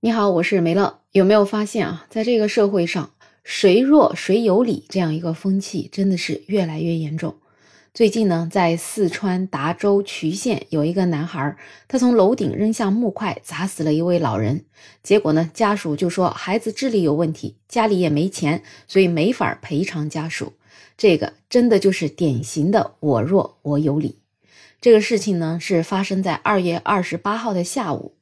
[0.00, 1.00] 你好，我是梅乐。
[1.10, 3.10] 有没有发现啊，在这个社会上，
[3.42, 7.34] 谁弱谁有理这样一个风气真的是越来越严重。
[7.92, 11.56] 最近呢，在四川达州渠县有一个男孩，
[11.88, 14.64] 他从楼顶扔下木块砸死了一位老人。
[15.02, 20.52] 结果呢，家属就说孩子智力有问题，家里也没钱，所以没法赔偿家属。
[20.96, 24.20] 这个真的就是典型的我弱我有理。
[24.80, 28.14] 这个事情呢，是发生在二月二十八号的下午。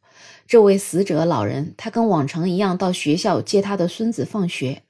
[0.48, 4.82] 这位死者老人，他跟往常一样到学校接他的孙子放学。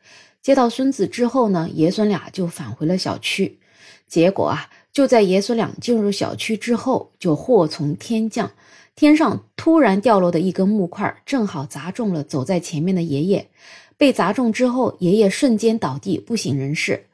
[0.42, 3.59] 接到孙子之后呢，爷孙俩就返回了小区。
[4.06, 8.52] 结果啊，就在爷孙俩进入小区之后，就祸从天降，
[8.95, 13.48] 天上突然掉落的一根木块，正好砸中了走在前面的爷爷。
[13.97, 17.06] 被砸中之后，爷爷瞬间倒地不省人事。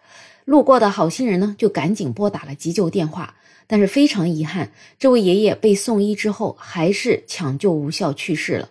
[0.45, 3.37] 路过的好心人呢，就赶紧拨打了急救电话。
[3.73, 8.69] 但是非常遗憾，这位爷爷被送医之后还是抢救无效去世了。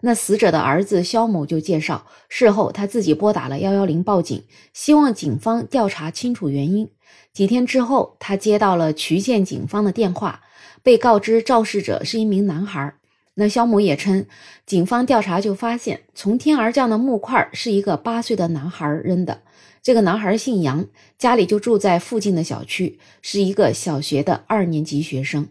[0.00, 6.88] 那死者的儿子肖某就介绍，事后他自己拨打了幺幺零报警，希望警方调查清楚原因。
[7.34, 10.40] 几天之后，他接到了渠县警方的电话，
[10.82, 12.94] 被告知肇事者是一名男孩。
[13.34, 14.26] 那肖某也称，
[14.64, 19.42] 警方调查就发现，从天而降的木块是一个八岁的男孩扔的。
[19.82, 20.86] 这个男孩姓杨，
[21.18, 25.48] 家里就住在附近的小区，是一个小学的二年级学生。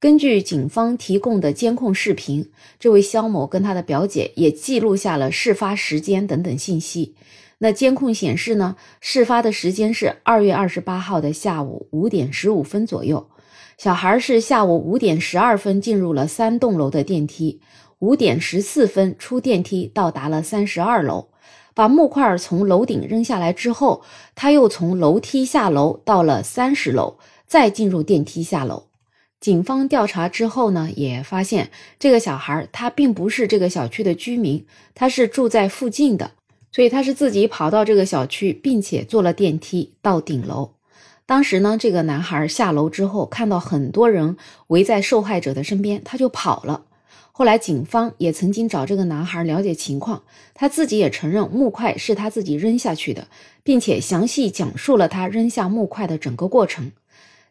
[0.00, 7.14] 根据警方提供的监控视频，这位肖某跟他的表姐也记录下了事发时间等等信息。
[7.58, 13.30] 那监控显示呢，事发的时间是二月二十八号的下午五点十五分左右，
[13.76, 17.60] 小孩是下午五点十二分进入了三栋楼的电梯，
[17.98, 21.28] 五点十四分出电梯到达了三十二楼。
[21.74, 24.04] 把木块从楼顶扔下来之后，
[24.36, 28.84] 他又从楼梯下楼到了三十楼，再进入电梯下楼。
[29.40, 36.30] 警方调查之后呢，也发现这个小孩他并不是这个小区的居民，他是住在附近的，
[36.70, 40.73] 所以他是自己跑到这个小区，并且坐了电梯到顶楼。
[41.26, 44.36] 当时呢，这个男孩下楼之后，看到很多人
[44.66, 46.84] 围在受害者的身边，他就跑了。
[47.32, 53.26] 后来，警方也曾经找这个男孩了解情况，他自己也承认木块是他自己扔下去的，
[53.62, 56.92] 并且详细讲述了他扔下木块的整个过程。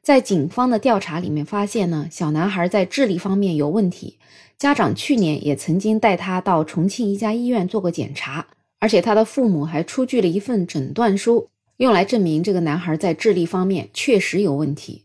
[0.02, 4.20] 在警方的调查里面发现呢，小男孩在智力方面有问题，
[4.58, 8.46] 家长去年也曾经带他到重庆一家医院做过检查，
[8.80, 15.04] 而且他的父母还出具了一份诊断书，用来证明这个男孩在智力方面确实有问题。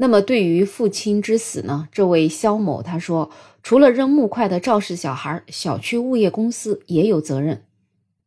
[0.00, 1.88] 那么，对于父亲之死呢？
[1.90, 3.30] 这位肖某他说，
[3.64, 7.64] 除了扔木块的肇事小孩，小区物业公司也有责任，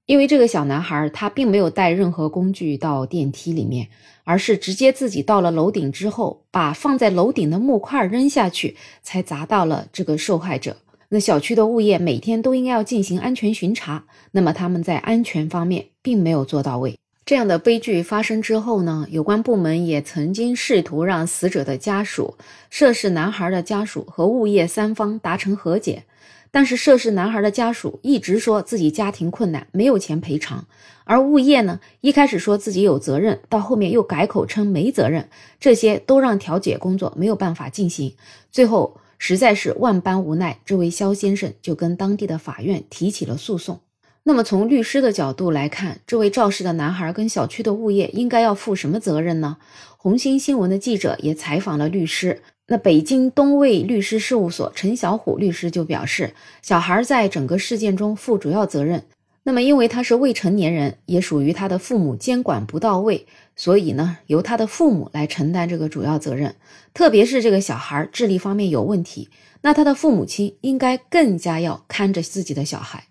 [0.06, 3.88] 因为这个小男孩他并没有带任何工具到电梯里面，
[4.26, 10.76] 而是直接自己到了楼顶之后，把放在楼顶的木块扔下去，才砸到了这个受害者。
[11.08, 16.98] 那小区的物业每天都应该要进行安全巡查，那么他们在安全方面并没有做到位。
[17.24, 22.36] 这样的悲剧发生之后呢，有关部门也曾经试图让死者的家属、
[22.70, 26.04] 涉事男孩的家属和物业三方达成和解，
[26.50, 30.66] 但是涉事男孩的家属一直说自己家庭困难，没有钱赔偿，
[31.06, 38.16] 而物业呢，一开始说自己有责任，到后面又改口称没责任，这些都让调解工作没有办法进行，
[38.52, 43.80] 最后实在是万般无奈，这位肖先生就跟当地的法院提起了诉讼。
[44.24, 49.58] 那么从律师的角度来看，这位肇事的男孩跟小区的物业应该要负什么责任呢？
[49.98, 59.04] 红星新闻的记者也采访了律师，那北京东卫律师事务所陈小虎律师就表示，小孩在整个事件中负主要责任。
[59.44, 66.54] 那么因为他是未成年人，也属于他的父母监管不到位，所以呢，由他的父母来承担这个主要责任。
[66.94, 69.30] 特别是这个小孩智力方面有问题，
[69.64, 73.06] 那他的父母亲应该更加要看着自己的小孩。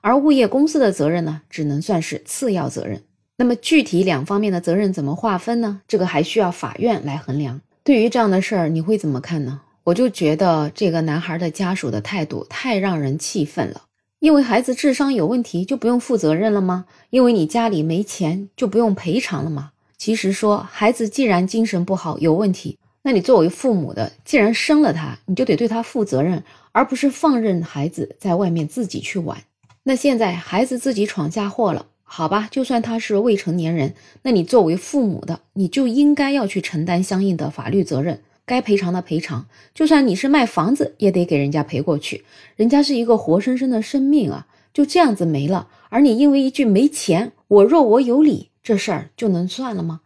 [0.00, 3.02] 而物业公司的责任呢，只能算是次要责任。
[3.36, 5.82] 那么具体两方面的责任怎么划分呢？
[5.86, 7.60] 这个还需要法院来衡量。
[7.84, 9.60] 对于这样的事儿，你会怎么看呢？
[9.84, 13.82] 我就觉得这个男孩的家属的态度太让人气愤了。
[14.18, 16.86] 因为孩子智商有问题就不用负责任了吗？
[17.10, 19.72] 因为你家里没钱就不用赔偿了吗？
[19.98, 26.42] 其实说孩子既然精神不好有问题，那你作为父母的，既然生了他，你就得对他负责任，
[26.72, 29.38] 而不是放任孩子在外面自己去玩。
[29.88, 42.24] 那现在孩子自己闯下祸了，好吧，就算他是未成年人，那你作为父母的，你就应该要去承担相应的法律责任，该赔偿的赔偿，就算你是卖房子，也得给人家赔过去，
[42.56, 50.00] 人家是一个活生生的生命啊，就这样子没了，而你因为一句没钱，我弱我有理，这事儿就能算了吗？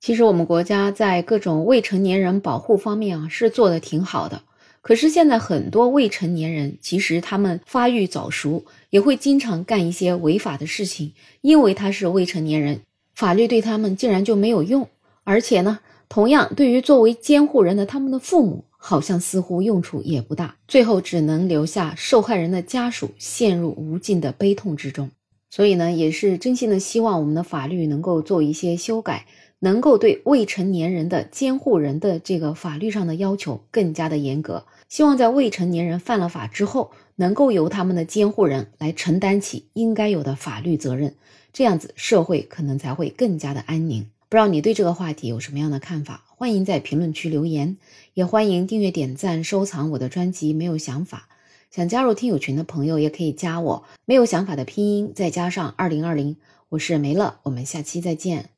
[0.00, 4.44] 其实我们国家在各种未成年人保护方面啊，是做的挺好的。
[4.88, 11.12] 可是现在很多未成年人，其实他们发育早熟，也会经常干一些违法的事情，
[11.42, 12.80] 因为他是未成年人，
[13.14, 14.88] 法律对他们竟然就没有用。
[15.24, 25.10] 而且呢，同样对于作为监护人的他们的父母，好像似乎用处也不大，最后只能留下受害人的家属陷入无尽的悲痛之中。
[25.50, 29.26] 所以呢，也是真心的希望我们的法律能够做一些修改。
[29.60, 41.14] 能够对未成年人的监护人的这个法律上的要求更加的严格，希望在未成年人犯了法之后，能够由他们的监护人来承担起应该有的法律责任，
[41.52, 44.06] 这样子社会可能才会更加的安宁。
[44.28, 46.24] 不知道你对这个话题有什么样的看法？
[46.36, 47.78] 欢迎在评论区留言，
[48.14, 50.52] 也欢迎订阅、点赞、收藏我的专辑。
[50.52, 51.28] 没有想法，
[51.70, 53.84] 想加入听友群的朋友也可以加我。
[54.04, 56.36] 没有想法的拼音再加上二零二零，
[56.68, 58.50] 我是梅乐，我们下期再见。